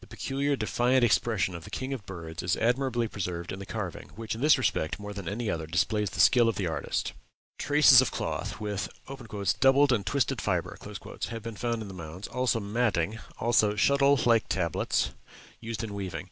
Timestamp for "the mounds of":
7.12-7.38